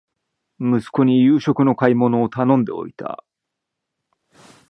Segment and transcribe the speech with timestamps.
[0.59, 3.23] 息子に夕食の買い物を頼んでおいた